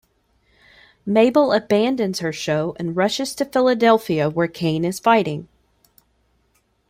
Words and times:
Mabel 1.05 1.51
abandons 1.51 2.21
her 2.21 2.33
show 2.33 2.75
and 2.79 2.95
rushes 2.95 3.35
to 3.35 3.45
Philadelphia 3.45 4.31
where 4.31 4.47
Cain 4.47 4.83
is 4.83 4.97
fighting. 4.99 5.47